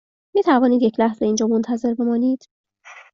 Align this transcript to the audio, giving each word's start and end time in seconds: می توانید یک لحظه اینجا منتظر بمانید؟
می 0.35 0.43
توانید 0.43 0.81
یک 0.81 0.99
لحظه 0.99 1.25
اینجا 1.25 1.47
منتظر 1.47 1.93
بمانید؟ 1.93 2.49